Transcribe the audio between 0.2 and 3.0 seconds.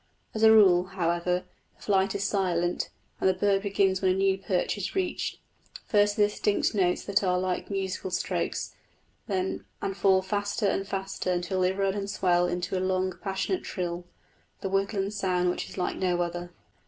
As a rule, however, the flight is silent,